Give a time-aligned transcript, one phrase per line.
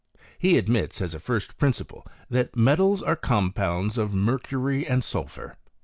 [0.39, 5.57] He admits, as a first principle, that metals a compounds of mercury and sulphur.